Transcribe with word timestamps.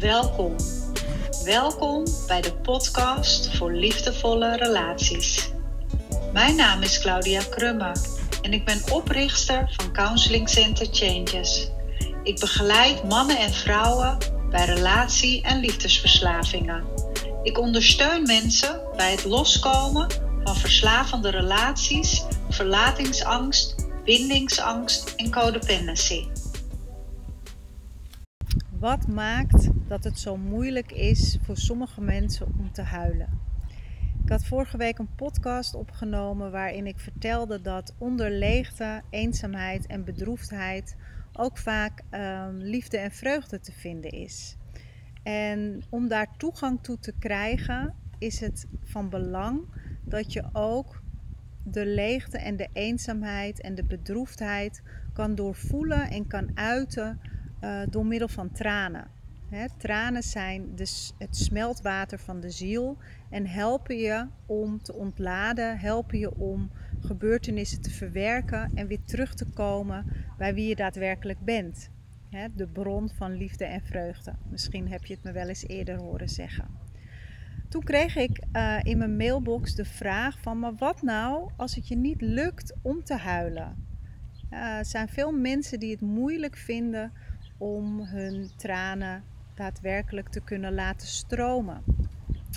Welkom. 0.00 0.56
Welkom 1.44 2.04
bij 2.26 2.40
de 2.40 2.54
podcast 2.54 3.56
voor 3.56 3.72
liefdevolle 3.72 4.56
relaties. 4.56 5.50
Mijn 6.32 6.56
naam 6.56 6.82
is 6.82 7.00
Claudia 7.00 7.42
Krumme 7.50 7.96
en 8.42 8.52
ik 8.52 8.64
ben 8.64 8.82
oprichter 8.92 9.74
van 9.76 9.92
Counseling 9.92 10.48
Center 10.48 10.86
Changes. 10.90 11.68
Ik 12.22 12.40
begeleid 12.40 13.08
mannen 13.08 13.38
en 13.38 13.52
vrouwen 13.52 14.18
bij 14.50 14.64
relatie- 14.64 15.42
en 15.42 15.60
liefdesverslavingen. 15.60 16.84
Ik 17.42 17.58
ondersteun 17.58 18.22
mensen 18.22 18.80
bij 18.96 19.10
het 19.10 19.24
loskomen 19.24 20.06
van 20.44 20.56
verslavende 20.56 21.30
relaties, 21.30 22.24
verlatingsangst, 22.48 23.74
bindingsangst 24.04 25.14
en 25.16 25.30
codependency. 25.30 26.26
Wat 28.80 29.06
maakt 29.08 29.68
dat 29.88 30.04
het 30.04 30.18
zo 30.18 30.36
moeilijk 30.36 30.92
is 30.92 31.38
voor 31.42 31.56
sommige 31.56 32.00
mensen 32.00 32.46
om 32.46 32.72
te 32.72 32.82
huilen? 32.82 33.28
Ik 34.22 34.28
had 34.28 34.44
vorige 34.44 34.76
week 34.76 34.98
een 34.98 35.14
podcast 35.14 35.74
opgenomen 35.74 36.50
waarin 36.50 36.86
ik 36.86 36.98
vertelde 36.98 37.60
dat 37.60 37.94
onder 37.98 38.30
leegte, 38.30 39.02
eenzaamheid 39.10 39.86
en 39.86 40.04
bedroefdheid 40.04 40.96
ook 41.32 41.58
vaak 41.58 42.02
um, 42.10 42.56
liefde 42.56 42.98
en 42.98 43.10
vreugde 43.10 43.60
te 43.60 43.72
vinden 43.72 44.10
is. 44.10 44.56
En 45.22 45.82
om 45.88 46.08
daar 46.08 46.36
toegang 46.36 46.82
toe 46.82 46.98
te 46.98 47.12
krijgen, 47.18 47.94
is 48.18 48.40
het 48.40 48.66
van 48.84 49.08
belang 49.08 49.60
dat 50.04 50.32
je 50.32 50.44
ook 50.52 51.02
de 51.64 51.86
leegte 51.86 52.38
en 52.38 52.56
de 52.56 52.68
eenzaamheid 52.72 53.60
en 53.60 53.74
de 53.74 53.84
bedroefdheid 53.84 54.82
kan 55.12 55.34
doorvoelen 55.34 56.10
en 56.10 56.26
kan 56.26 56.50
uiten 56.54 57.20
uh, 57.64 57.80
door 57.90 58.06
middel 58.06 58.28
van 58.28 58.52
tranen. 58.52 59.06
Hè, 59.48 59.66
tranen 59.76 60.22
zijn 60.22 60.68
het 61.18 61.36
smeltwater 61.36 62.18
van 62.18 62.40
de 62.40 62.50
ziel 62.50 62.96
en 63.30 63.46
helpen 63.46 63.96
je 63.96 64.26
om 64.46 64.82
te 64.82 64.94
ontladen, 64.94 65.78
helpen 65.78 66.18
je 66.18 66.38
om 66.38 66.70
gebeurtenissen 67.00 67.80
te 67.80 67.90
verwerken 67.90 68.70
en 68.74 68.86
weer 68.86 69.04
terug 69.04 69.34
te 69.34 69.46
komen 69.46 70.06
bij 70.38 70.54
wie 70.54 70.68
je 70.68 70.76
daadwerkelijk 70.76 71.38
bent. 71.40 71.90
De 72.54 72.66
bron 72.66 73.10
van 73.16 73.32
liefde 73.32 73.64
en 73.64 73.80
vreugde. 73.80 74.34
Misschien 74.50 74.88
heb 74.88 75.04
je 75.04 75.14
het 75.14 75.22
me 75.22 75.32
wel 75.32 75.48
eens 75.48 75.66
eerder 75.66 75.96
horen 75.96 76.28
zeggen. 76.28 76.68
Toen 77.68 77.82
kreeg 77.82 78.16
ik 78.16 78.42
uh, 78.52 78.78
in 78.82 78.98
mijn 78.98 79.16
mailbox 79.16 79.74
de 79.74 79.84
vraag 79.84 80.40
van, 80.40 80.58
maar 80.58 80.74
wat 80.74 81.02
nou 81.02 81.50
als 81.56 81.74
het 81.74 81.88
je 81.88 81.96
niet 81.96 82.20
lukt 82.20 82.74
om 82.82 83.04
te 83.04 83.16
huilen? 83.16 83.86
Uh, 84.50 84.78
er 84.78 84.84
zijn 84.84 85.08
veel 85.08 85.32
mensen 85.32 85.80
die 85.80 85.90
het 85.90 86.00
moeilijk 86.00 86.56
vinden 86.56 87.12
om 87.60 88.00
hun 88.00 88.50
tranen 88.56 89.22
daadwerkelijk 89.54 90.28
te 90.28 90.40
kunnen 90.40 90.74
laten 90.74 91.08
stromen. 91.08 91.82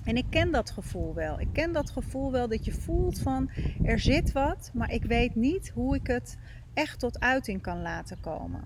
En 0.03 0.15
ik 0.15 0.25
ken 0.29 0.51
dat 0.51 0.71
gevoel 0.71 1.13
wel. 1.13 1.39
Ik 1.39 1.47
ken 1.51 1.71
dat 1.71 1.89
gevoel 1.89 2.31
wel 2.31 2.47
dat 2.47 2.65
je 2.65 2.71
voelt 2.71 3.19
van 3.19 3.49
er 3.83 3.99
zit 3.99 4.31
wat, 4.31 4.71
maar 4.73 4.91
ik 4.91 5.05
weet 5.05 5.35
niet 5.35 5.69
hoe 5.69 5.95
ik 5.95 6.07
het 6.07 6.37
echt 6.73 6.99
tot 6.99 7.19
uiting 7.19 7.61
kan 7.61 7.81
laten 7.81 8.19
komen. 8.19 8.63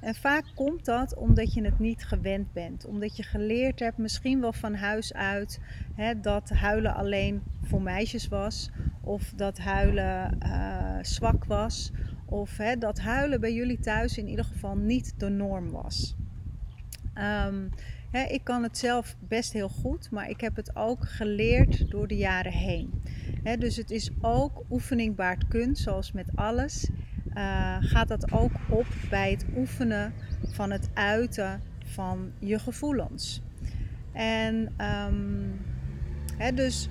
En 0.00 0.14
vaak 0.14 0.44
komt 0.54 0.84
dat 0.84 1.14
omdat 1.14 1.54
je 1.54 1.64
het 1.64 1.78
niet 1.78 2.04
gewend 2.04 2.52
bent. 2.52 2.86
Omdat 2.86 3.16
je 3.16 3.22
geleerd 3.22 3.80
hebt, 3.80 3.98
misschien 3.98 4.40
wel 4.40 4.52
van 4.52 4.74
huis 4.74 5.14
uit, 5.14 5.60
hè, 5.94 6.20
dat 6.20 6.50
huilen 6.50 6.94
alleen 6.94 7.42
voor 7.62 7.82
meisjes 7.82 8.28
was. 8.28 8.70
Of 9.00 9.32
dat 9.36 9.58
huilen 9.58 10.38
uh, 10.42 10.98
zwak 11.02 11.44
was. 11.44 11.92
Of 12.30 12.56
hè, 12.56 12.76
dat 12.76 12.98
huilen 12.98 13.40
bij 13.40 13.54
jullie 13.54 13.78
thuis 13.78 14.18
in 14.18 14.28
ieder 14.28 14.44
geval 14.44 14.76
niet 14.76 15.14
de 15.16 15.28
norm 15.28 15.70
was. 15.70 16.16
Um, 17.14 17.68
hè, 18.10 18.22
ik 18.22 18.44
kan 18.44 18.62
het 18.62 18.78
zelf 18.78 19.16
best 19.28 19.52
heel 19.52 19.68
goed, 19.68 20.10
maar 20.10 20.28
ik 20.28 20.40
heb 20.40 20.56
het 20.56 20.76
ook 20.76 21.08
geleerd 21.08 21.90
door 21.90 22.06
de 22.06 22.16
jaren 22.16 22.52
heen. 22.52 23.02
Hè, 23.42 23.56
dus 23.56 23.76
het 23.76 23.90
is 23.90 24.10
ook 24.20 24.64
oefening 24.70 25.16
baart 25.16 25.48
kunst, 25.48 25.82
zoals 25.82 26.12
met 26.12 26.26
alles. 26.34 26.90
Uh, 27.34 27.76
gaat 27.80 28.08
dat 28.08 28.32
ook 28.32 28.52
op 28.68 28.86
bij 29.10 29.30
het 29.30 29.44
oefenen 29.56 30.12
van 30.42 30.70
het 30.70 30.90
uiten 30.94 31.60
van 31.84 32.32
je 32.38 32.58
gevoelens. 32.58 33.42
En 34.12 34.74
um, 34.78 35.60
hè, 36.36 36.52
dus 36.52 36.88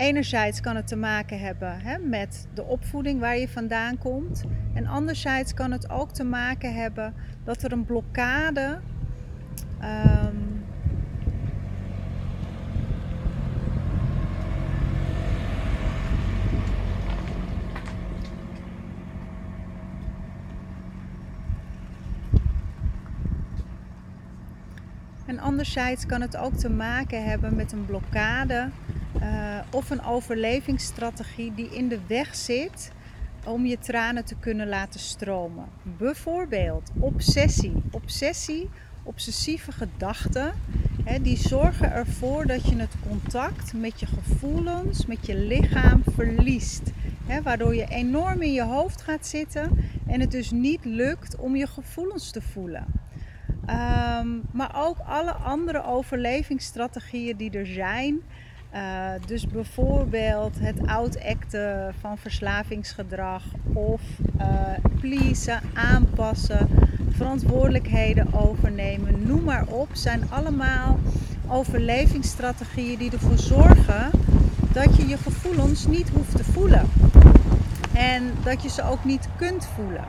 enerzijds 0.00 0.60
kan 0.60 0.76
het 0.76 0.86
te 0.86 0.96
maken 0.96 1.40
hebben 1.40 1.80
hè, 1.80 1.98
met 1.98 2.48
de 2.54 2.64
opvoeding 2.64 3.20
waar 3.20 3.38
je 3.38 3.48
vandaan 3.48 3.98
komt. 3.98 4.44
En 4.74 4.86
anderzijds 4.86 5.54
kan 5.54 5.70
het 5.70 5.90
ook 5.90 6.12
te 6.12 6.24
maken 6.24 6.74
hebben 6.74 7.14
dat 7.44 7.62
er 7.62 7.72
een 7.72 7.84
blokkade 7.84 8.78
um, 9.82 10.50
En 25.26 25.38
anderzijds 25.38 26.06
kan 26.06 26.20
het 26.20 26.36
ook 26.36 26.54
te 26.54 26.70
maken 26.70 27.24
hebben 27.24 27.56
met 27.56 27.72
een 27.72 27.86
blokkade 27.86 28.68
uh, 29.16 29.58
of 29.70 29.90
een 29.90 30.04
overlevingsstrategie 30.04 31.54
die 31.54 31.68
in 31.70 31.88
de 31.88 31.98
weg 32.06 32.34
zit 32.34 32.92
om 33.44 33.66
je 33.66 33.78
tranen 33.78 34.24
te 34.24 34.34
kunnen 34.40 34.68
laten 34.68 35.00
stromen. 35.00 35.64
Bijvoorbeeld 35.82 36.90
obsessie. 36.98 37.72
Obsessie, 37.90 38.68
obsessieve 39.02 39.72
gedachten, 39.72 40.52
hè, 41.04 41.22
die 41.22 41.36
zorgen 41.36 41.92
ervoor 41.92 42.46
dat 42.46 42.68
je 42.68 42.76
het 42.76 42.94
contact 43.08 43.72
met 43.72 44.00
je 44.00 44.06
gevoelens, 44.06 45.06
met 45.06 45.26
je 45.26 45.36
lichaam 45.36 46.02
verliest. 46.14 46.82
Waardoor 47.42 47.74
je 47.74 47.86
enorm 47.88 48.42
in 48.42 48.52
je 48.52 48.62
hoofd 48.64 49.02
gaat 49.02 49.26
zitten 49.26 49.90
en 50.06 50.20
het 50.20 50.30
dus 50.30 50.50
niet 50.50 50.84
lukt 50.84 51.36
om 51.36 51.56
je 51.56 51.66
gevoelens 51.66 52.30
te 52.30 52.42
voelen. 52.42 52.86
Um, 53.60 54.42
maar 54.52 54.72
ook 54.74 54.98
alle 54.98 55.32
andere 55.32 55.84
overlevingsstrategieën 55.84 57.36
die 57.36 57.50
er 57.50 57.66
zijn. 57.66 58.20
Uh, 58.74 59.10
dus 59.26 59.46
bijvoorbeeld 59.46 60.58
het 60.58 60.86
oud-acten 60.86 61.94
van 62.00 62.18
verslavingsgedrag 62.18 63.42
of 63.72 64.00
uh, 64.40 64.46
pleasen, 65.00 65.60
aanpassen, 65.74 66.68
verantwoordelijkheden 67.10 68.32
overnemen, 68.32 69.26
noem 69.26 69.44
maar 69.44 69.66
op, 69.66 69.88
zijn 69.92 70.30
allemaal 70.30 70.98
overlevingsstrategieën 71.48 72.98
die 72.98 73.10
ervoor 73.10 73.38
zorgen 73.38 74.10
dat 74.72 74.96
je 74.96 75.08
je 75.08 75.16
gevoelens 75.16 75.86
niet 75.86 76.08
hoeft 76.08 76.36
te 76.36 76.44
voelen. 76.44 76.88
En 77.94 78.32
dat 78.44 78.62
je 78.62 78.68
ze 78.68 78.82
ook 78.82 79.04
niet 79.04 79.28
kunt 79.36 79.66
voelen. 79.66 80.04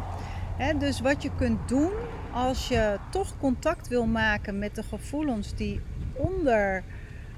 Dus 0.80 1.00
wat 1.00 1.24
je 1.24 1.30
kunt 1.38 1.68
doen 1.68 1.92
als 2.32 2.68
je 2.68 2.98
toch 3.10 3.38
contact 3.38 3.88
wil 3.88 4.06
maken 4.06 4.60
met 4.60 4.76
de 4.76 4.84
gevoelens 4.84 5.56
die 5.56 5.82
onder 6.14 6.84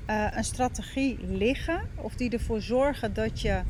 uh, 0.10 0.28
een 0.32 0.44
strategie 0.44 1.20
liggen, 1.28 1.82
of 1.96 2.16
die 2.16 2.30
ervoor 2.30 2.62
zorgen 2.62 3.14
dat 3.14 3.42
je 3.42 3.62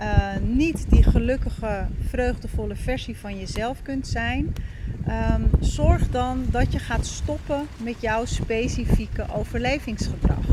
uh, 0.00 0.36
niet 0.42 0.90
die 0.90 1.02
gelukkige, 1.02 1.86
vreugdevolle 2.08 2.76
versie 2.76 3.18
van 3.18 3.38
jezelf 3.38 3.82
kunt 3.82 4.06
zijn, 4.06 4.52
um, 5.08 5.50
zorg 5.60 6.10
dan 6.10 6.44
dat 6.50 6.72
je 6.72 6.78
gaat 6.78 7.06
stoppen 7.06 7.66
met 7.82 8.00
jouw 8.00 8.24
specifieke 8.24 9.26
overlevingsgedrag. 9.32 10.46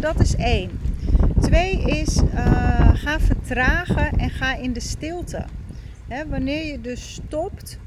Dat 0.00 0.20
is 0.20 0.36
één. 0.36 0.70
Twee 1.40 1.82
is 1.82 2.22
uh, 2.22 2.90
ga 2.94 3.20
vertragen 3.20 4.18
en 4.18 4.30
ga 4.30 4.56
in 4.56 4.72
de 4.72 4.80
stilte. 4.80 5.44
Wanneer 6.28 6.66
je 6.66 6.80
dus 6.80 7.12
stopt 7.12 7.78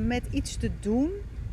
met 0.00 0.22
iets 0.30 0.56
te 0.56 0.70
doen 0.80 1.10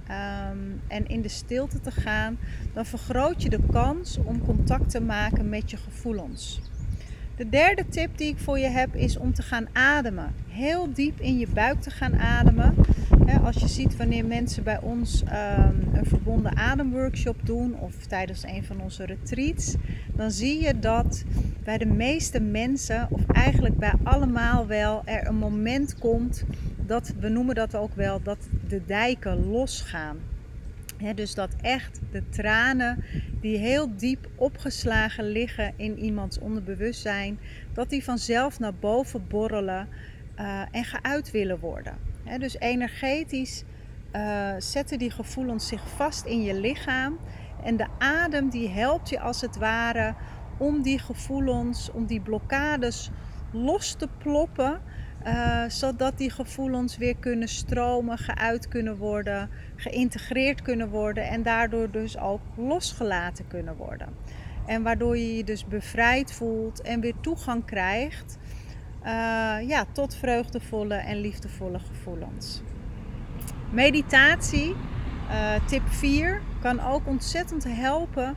um, 0.09 0.81
en 0.87 1.07
in 1.07 1.21
de 1.21 1.29
stilte 1.29 1.79
te 1.79 1.91
gaan, 1.91 2.37
dan 2.73 2.85
vergroot 2.85 3.41
je 3.41 3.49
de 3.49 3.59
kans 3.71 4.17
om 4.23 4.45
contact 4.45 4.89
te 4.89 5.01
maken 5.01 5.49
met 5.49 5.71
je 5.71 5.77
gevoelens. 5.77 6.61
De 7.35 7.49
derde 7.49 7.87
tip 7.89 8.17
die 8.17 8.27
ik 8.27 8.37
voor 8.37 8.59
je 8.59 8.67
heb 8.67 8.95
is 8.95 9.17
om 9.17 9.33
te 9.33 9.41
gaan 9.41 9.67
ademen. 9.73 10.33
Heel 10.49 10.93
diep 10.93 11.19
in 11.19 11.37
je 11.37 11.47
buik 11.47 11.81
te 11.81 11.89
gaan 11.89 12.19
ademen. 12.19 12.75
als 13.43 13.55
je 13.55 13.67
ziet 13.67 13.97
wanneer 13.97 14.25
mensen 14.25 14.63
bij 14.63 14.81
ons 14.81 15.21
um, 15.21 15.93
een 15.93 16.05
verbonden 16.05 16.57
ademworkshop 16.57 17.35
doen 17.43 17.79
of 17.79 17.95
tijdens 18.05 18.43
een 18.43 18.63
van 18.63 18.81
onze 18.81 19.05
retreats, 19.05 19.75
dan 20.15 20.31
zie 20.31 20.61
je 20.61 20.79
dat 20.79 21.23
bij 21.63 21.77
de 21.77 21.85
meeste 21.85 22.39
mensen, 22.39 23.07
of 23.09 23.21
eigenlijk 23.25 23.77
bij 23.77 23.93
allemaal 24.03 24.67
wel, 24.67 25.01
er 25.05 25.27
een 25.27 25.35
moment 25.35 25.99
komt 25.99 26.45
dat, 26.85 27.13
we 27.19 27.29
noemen 27.29 27.55
dat 27.55 27.75
ook 27.75 27.95
wel, 27.95 28.21
dat 28.21 28.47
de 28.67 28.85
dijken 28.85 29.47
losgaan. 29.47 30.17
dus 31.15 31.33
dat 31.33 31.55
echt 31.61 31.99
de 32.11 32.29
tranen 32.29 33.03
die 33.41 33.57
heel 33.57 33.95
diep 33.97 34.27
opgeslagen 34.35 35.31
liggen 35.31 35.73
in 35.75 35.99
iemands 35.99 36.39
onderbewustzijn, 36.39 37.39
dat 37.73 37.89
die 37.89 38.03
vanzelf 38.03 38.59
naar 38.59 38.73
boven 38.73 39.27
borrelen 39.27 39.87
uh, 40.39 40.61
en 40.71 40.83
geuit 40.83 41.31
willen 41.31 41.59
worden. 41.59 41.93
dus 42.39 42.59
energetisch 42.59 43.63
uh, 44.15 44.49
zetten 44.57 44.99
die 44.99 45.11
gevoelens 45.11 45.67
zich 45.67 45.89
vast 45.89 46.25
in 46.25 46.41
je 46.41 46.59
lichaam 46.59 47.19
En 47.63 47.77
de 47.77 47.87
adem 47.97 48.49
die 48.49 48.69
helpt 48.69 49.09
je 49.09 49.19
als 49.19 49.41
het 49.41 49.57
ware 49.57 50.13
om 50.57 50.81
die 50.81 50.99
gevoelens, 50.99 51.91
om 51.91 52.05
die 52.05 52.21
blokkades 52.21 53.09
los 53.51 53.93
te 53.93 54.07
ploppen. 54.17 54.81
Uh, 55.25 55.63
zodat 55.67 56.17
die 56.17 56.29
gevoelens 56.29 56.97
weer 56.97 57.15
kunnen 57.15 57.47
stromen, 57.47 58.17
geuit 58.17 58.67
kunnen 58.67 58.97
worden, 58.97 59.49
geïntegreerd 59.75 60.61
kunnen 60.61 60.89
worden 60.89 61.27
en 61.27 61.43
daardoor 61.43 61.91
dus 61.91 62.17
ook 62.17 62.41
losgelaten 62.55 63.47
kunnen 63.47 63.75
worden. 63.75 64.07
En 64.65 64.83
waardoor 64.83 65.17
je 65.17 65.35
je 65.35 65.43
dus 65.43 65.65
bevrijd 65.65 66.33
voelt 66.33 66.81
en 66.81 66.99
weer 66.99 67.13
toegang 67.21 67.65
krijgt 67.65 68.37
uh, 69.05 69.67
ja, 69.67 69.85
tot 69.91 70.15
vreugdevolle 70.15 70.95
en 70.95 71.17
liefdevolle 71.17 71.79
gevoelens. 71.79 72.61
Meditatie, 73.71 74.75
uh, 75.29 75.65
tip 75.65 75.87
4, 75.87 76.41
kan 76.61 76.79
ook 76.79 77.07
ontzettend 77.07 77.63
helpen 77.67 78.35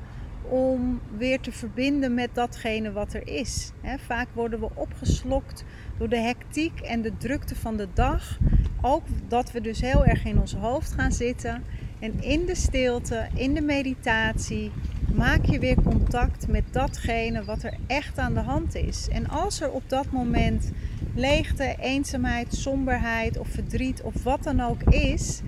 om 0.48 1.00
weer 1.16 1.40
te 1.40 1.52
verbinden 1.52 2.14
met 2.14 2.28
datgene 2.32 2.92
wat 2.92 3.12
er 3.12 3.28
is. 3.28 3.72
vaak 4.06 4.28
worden 4.32 4.60
we 4.60 4.68
opgeslokt 4.74 5.64
door 5.98 6.08
de 6.08 6.18
hectiek 6.18 6.80
en 6.80 7.02
de 7.02 7.16
drukte 7.16 7.56
van 7.56 7.76
de 7.76 7.88
dag. 7.94 8.38
Ook 8.82 9.04
dat 9.28 9.52
we 9.52 9.60
dus 9.60 9.80
heel 9.80 10.04
erg 10.04 10.24
in 10.24 10.40
ons 10.40 10.54
hoofd 10.54 10.92
gaan 10.92 11.12
zitten. 11.12 11.64
En 11.98 12.22
in 12.22 12.46
de 12.46 12.54
stilte, 12.54 13.26
in 13.34 13.54
de 13.54 13.60
meditatie, 13.60 14.72
maak 15.14 15.44
je 15.44 15.58
weer 15.58 15.82
contact 15.82 16.48
met 16.48 16.64
datgene 16.70 17.44
wat 17.44 17.62
er 17.62 17.74
echt 17.86 18.18
aan 18.18 18.34
de 18.34 18.40
hand 18.40 18.74
is. 18.74 19.08
En 19.08 19.28
als 19.28 19.60
er 19.60 19.70
op 19.70 19.82
dat 19.86 20.10
moment 20.10 20.72
leegte, 21.14 21.76
eenzaamheid, 21.80 22.54
somberheid 22.54 23.38
of 23.38 23.48
verdriet 23.48 24.02
of 24.02 24.22
wat 24.22 24.42
dan 24.42 24.60
ook 24.60 24.82
is, 24.82 25.40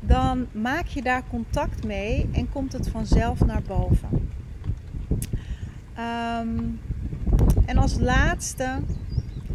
dan 0.00 0.46
maak 0.52 0.86
je 0.86 1.02
daar 1.02 1.22
contact 1.30 1.84
mee 1.84 2.28
en 2.32 2.48
komt 2.50 2.72
het 2.72 2.88
vanzelf 2.88 3.44
naar 3.44 3.62
boven. 3.62 4.36
Ehm, 5.98 6.58
en 7.66 7.76
als 7.76 7.98
laatste, 7.98 8.78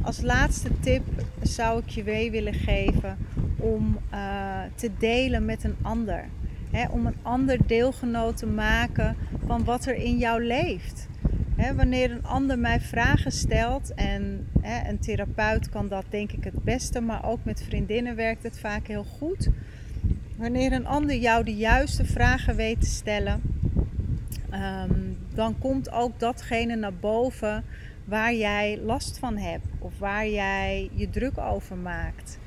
als 0.01 0.21
laatste 0.21 0.69
tip 0.79 1.03
zou 1.41 1.79
ik 1.79 1.89
je 1.89 2.03
mee 2.03 2.31
willen 2.31 2.53
geven 2.53 3.17
om 3.57 3.97
uh, 4.13 4.61
te 4.75 4.91
delen 4.99 5.45
met 5.45 5.63
een 5.63 5.75
ander. 5.81 6.25
om 6.91 7.05
een 7.05 7.15
ander 7.21 7.67
deelgenoot 7.67 8.37
te 8.37 8.45
maken 8.45 9.15
van 9.45 9.63
wat 9.63 9.85
er 9.85 9.95
in 9.95 10.17
jou 10.17 10.43
leeft. 10.43 11.07
wanneer 11.75 12.11
een 12.11 12.25
ander 12.25 12.59
mij 12.59 12.79
vragen 12.79 13.31
stelt, 13.31 13.93
en 13.93 14.47
een 14.87 14.99
therapeut 14.99 15.69
kan 15.69 15.87
dat 15.87 16.05
denk 16.09 16.31
ik 16.31 16.43
het 16.43 16.63
beste, 16.63 17.01
maar 17.01 17.25
ook 17.25 17.39
met 17.43 17.63
vriendinnen 17.63 18.15
werkt 18.15 18.43
het 18.43 18.59
vaak 18.59 18.87
heel 18.87 19.03
goed. 19.03 19.49
Wanneer 20.35 20.71
een 20.71 20.87
ander 20.87 21.15
jou 21.15 21.43
de 21.43 21.55
juiste 21.55 22.05
vragen 22.05 22.55
weet 22.55 22.81
te 22.81 22.89
stellen, 22.89 23.41
ehm, 24.53 25.13
dan 25.33 25.59
komt 25.59 25.91
ook 25.91 26.19
datgene 26.19 26.75
naar 26.75 26.93
boven 26.93 27.63
waar 28.05 28.33
jij 28.33 28.79
last 28.81 29.19
van 29.19 29.37
hebt 29.37 29.65
of 29.79 29.99
waar 29.99 30.27
jij 30.27 30.89
je 30.93 31.09
druk 31.09 31.37
over 31.37 31.77
maakt. 31.77 32.39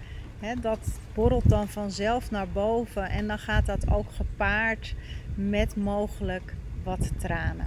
dat 0.61 0.99
borrelt 1.15 1.49
dan 1.49 1.69
vanzelf 1.69 2.31
naar 2.31 2.49
boven 2.49 3.09
en 3.09 3.27
dan 3.27 3.39
gaat 3.39 3.67
dat 3.67 3.91
ook 3.91 4.11
gepaard 4.13 4.95
met 5.35 5.77
mogelijk 5.77 6.55
wat 6.83 7.11
tranen. 7.19 7.67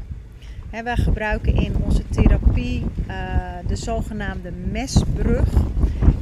wij 0.69 0.95
gebruiken 0.95 1.55
in 1.55 1.75
onze 1.83 2.09
therapie 2.09 2.85
uh, 3.07 3.57
de 3.67 3.75
zogenaamde 3.75 4.51
mesbrug. 4.51 5.53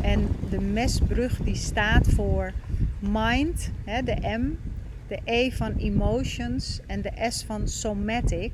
En 0.02 0.28
de 0.50 0.60
mesbrug 0.60 1.38
die 1.38 1.56
staat 1.56 2.08
voor 2.08 2.52
mind, 3.00 3.72
de 4.04 4.38
M, 4.38 4.58
de 5.08 5.20
E 5.24 5.52
van 5.52 5.74
emotions 5.78 6.80
en 6.88 7.02
de 7.02 7.12
S 7.30 7.44
van 7.44 7.68
somatic. 7.68 8.52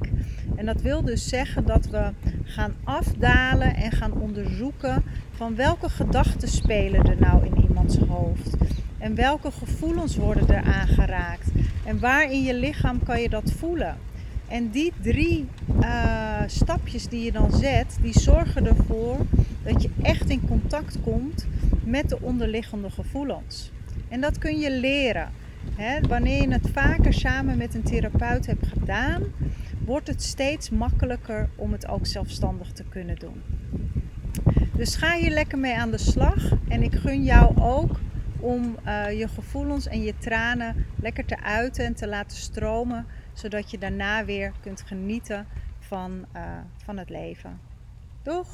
En 0.55 0.65
dat 0.65 0.81
wil 0.81 1.01
dus 1.01 1.27
zeggen 1.27 1.65
dat 1.65 1.85
we 1.85 2.11
gaan 2.44 2.75
afdalen 2.83 3.75
en 3.75 3.91
gaan 3.91 4.13
onderzoeken 4.13 5.03
van 5.31 5.55
welke 5.55 5.89
gedachten 5.89 6.47
spelen 6.47 7.05
er 7.05 7.19
nou 7.19 7.45
in 7.45 7.63
iemands 7.67 7.97
hoofd. 7.97 8.55
En 8.97 9.15
welke 9.15 9.51
gevoelens 9.51 10.15
worden 10.15 10.47
er 10.47 10.63
aangeraakt. 10.63 11.51
En 11.85 12.00
waar 12.00 12.31
in 12.31 12.44
je 12.44 12.53
lichaam 12.53 13.03
kan 13.03 13.21
je 13.21 13.29
dat 13.29 13.51
voelen. 13.51 13.97
En 14.47 14.69
die 14.69 14.94
drie 15.01 15.47
uh, 15.81 16.41
stapjes 16.47 17.07
die 17.07 17.23
je 17.23 17.31
dan 17.31 17.51
zet, 17.51 17.97
die 18.01 18.19
zorgen 18.19 18.65
ervoor 18.65 19.17
dat 19.63 19.81
je 19.81 19.89
echt 20.01 20.29
in 20.29 20.47
contact 20.47 20.97
komt 21.01 21.47
met 21.83 22.09
de 22.09 22.21
onderliggende 22.21 22.89
gevoelens. 22.89 23.71
En 24.09 24.21
dat 24.21 24.38
kun 24.38 24.59
je 24.59 24.71
leren 24.71 25.29
wanneer 26.07 26.42
je 26.42 26.51
het 26.51 26.69
vaker 26.74 27.13
samen 27.13 27.57
met 27.57 27.75
een 27.75 27.83
therapeut 27.83 28.45
hebt 28.45 28.68
gedaan, 28.68 29.24
wordt 29.86 30.07
het 30.07 30.24
steeds 30.24 30.69
makkelijker 30.69 31.50
om 31.56 31.71
het 31.71 31.88
ook 31.88 32.06
zelfstandig 32.06 32.71
te 32.71 32.83
kunnen 32.89 33.15
doen. 33.15 33.42
Dus 34.75 34.95
ga 34.95 35.15
hier 35.15 35.31
lekker 35.31 35.57
mee 35.57 35.77
aan 35.77 35.92
de 35.92 35.98
slag. 35.98 36.51
En 36.69 36.83
ik 36.83 36.95
gun 36.95 37.24
jou 37.24 37.62
ook 37.62 38.00
om 38.39 38.77
uh, 38.86 39.19
je 39.19 39.27
gevoelens 39.27 39.88
en 39.88 40.04
je 40.04 40.18
tranen 40.18 40.86
lekker 41.01 41.25
te 41.25 41.42
uiten 41.42 41.86
en 41.86 41.94
te 41.94 42.07
laten 42.07 42.38
stromen, 42.38 43.06
zodat 43.33 43.71
je 43.71 43.77
daarna 43.77 44.25
weer 44.25 44.51
kunt 44.62 44.83
genieten 44.86 45.48
van, 45.80 46.25
uh, 46.36 46.42
van 46.83 46.98
het 46.98 47.10
leven. 47.10 47.60
Doeg! 48.24 48.48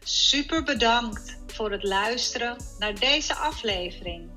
Super 0.00 0.62
bedankt 0.62 1.38
voor 1.46 1.70
het 1.70 1.82
luisteren 1.82 2.56
naar 2.78 2.94
deze 2.94 3.34
aflevering. 3.34 4.28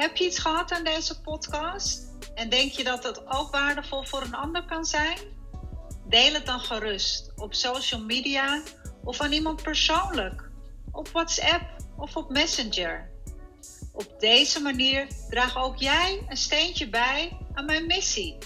Heb 0.00 0.16
je 0.16 0.24
iets 0.24 0.38
gehad 0.38 0.72
aan 0.72 0.84
deze 0.84 1.20
podcast? 1.20 2.08
En 2.34 2.48
denk 2.48 2.72
je 2.72 2.84
dat 2.84 3.04
het 3.04 3.26
ook 3.26 3.50
waardevol 3.50 4.04
voor 4.04 4.22
een 4.22 4.34
ander 4.34 4.64
kan 4.64 4.84
zijn? 4.84 5.18
Deel 6.06 6.32
het 6.32 6.46
dan 6.46 6.60
gerust 6.60 7.32
op 7.36 7.54
social 7.54 8.00
media 8.00 8.62
of 9.04 9.20
aan 9.20 9.32
iemand 9.32 9.62
persoonlijk, 9.62 10.50
op 10.92 11.08
WhatsApp 11.08 11.62
of 11.96 12.16
op 12.16 12.30
Messenger. 12.30 13.10
Op 13.92 14.20
deze 14.20 14.60
manier 14.60 15.06
draag 15.30 15.56
ook 15.56 15.76
jij 15.76 16.24
een 16.28 16.36
steentje 16.36 16.88
bij 16.88 17.38
aan 17.52 17.64
mijn 17.64 17.86
missie. 17.86 18.36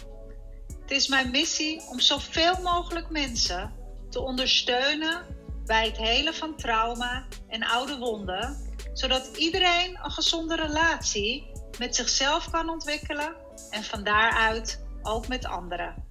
Het 0.80 0.90
is 0.90 1.08
mijn 1.08 1.30
missie 1.30 1.82
om 1.90 2.00
zoveel 2.00 2.60
mogelijk 2.62 3.10
mensen 3.10 3.72
te 4.10 4.20
ondersteunen 4.20 5.26
bij 5.64 5.86
het 5.86 5.96
helen 5.96 6.34
van 6.34 6.56
trauma 6.56 7.26
en 7.48 7.62
oude 7.62 7.98
wonden 7.98 8.73
zodat 8.94 9.36
iedereen 9.36 9.98
een 10.02 10.10
gezonde 10.10 10.56
relatie 10.56 11.50
met 11.78 11.96
zichzelf 11.96 12.50
kan 12.50 12.68
ontwikkelen 12.68 13.34
en 13.70 13.84
van 13.84 14.04
daaruit 14.04 14.84
ook 15.02 15.28
met 15.28 15.46
anderen. 15.46 16.04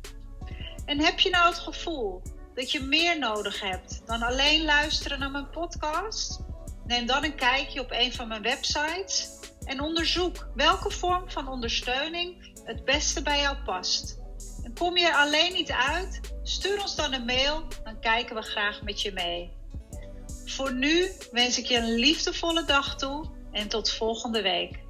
En 0.85 0.99
heb 0.99 1.19
je 1.19 1.29
nou 1.29 1.49
het 1.49 1.59
gevoel 1.59 2.21
dat 2.53 2.71
je 2.71 2.81
meer 2.81 3.19
nodig 3.19 3.61
hebt 3.61 4.01
dan 4.05 4.21
alleen 4.21 4.63
luisteren 4.63 5.19
naar 5.19 5.31
mijn 5.31 5.49
podcast? 5.49 6.39
Neem 6.85 7.05
dan 7.05 7.23
een 7.23 7.35
kijkje 7.35 7.81
op 7.81 7.91
een 7.91 8.13
van 8.13 8.27
mijn 8.27 8.41
websites 8.41 9.29
en 9.65 9.81
onderzoek 9.81 10.47
welke 10.55 10.91
vorm 10.91 11.29
van 11.29 11.47
ondersteuning 11.47 12.51
het 12.63 12.85
beste 12.85 13.21
bij 13.21 13.41
jou 13.41 13.57
past. 13.65 14.17
En 14.63 14.73
kom 14.73 14.97
je 14.97 15.05
er 15.05 15.15
alleen 15.15 15.53
niet 15.53 15.71
uit? 15.71 16.19
Stuur 16.43 16.81
ons 16.81 16.95
dan 16.95 17.13
een 17.13 17.25
mail, 17.25 17.63
dan 17.83 17.99
kijken 17.99 18.35
we 18.35 18.41
graag 18.41 18.81
met 18.81 19.01
je 19.01 19.11
mee. 19.11 19.62
Voor 20.55 20.73
nu 20.73 21.11
wens 21.31 21.57
ik 21.57 21.65
je 21.65 21.77
een 21.77 21.93
liefdevolle 21.93 22.65
dag 22.65 22.97
toe 22.97 23.25
en 23.51 23.67
tot 23.67 23.91
volgende 23.91 24.41
week. 24.41 24.82